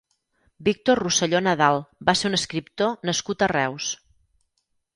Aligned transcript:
Víctor 0.67 1.01
Rosselló 1.03 1.41
Nadal 1.49 1.77
va 2.09 2.17
ser 2.21 2.29
un 2.31 2.39
escriptor 2.39 2.99
nascut 3.11 3.45
a 3.45 3.51
Reus. 3.55 3.93